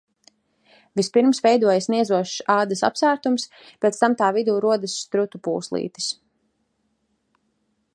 Vispirms 0.99 1.41
veidojas 1.47 1.89
niezošs 1.95 2.33
ādas 2.55 2.83
apsārtums, 2.89 3.47
pēc 3.85 4.03
tam 4.03 4.19
tā 4.23 4.33
vidū 4.41 4.59
rodas 4.67 4.99
strutu 5.05 5.45
pūslītis. 5.49 6.13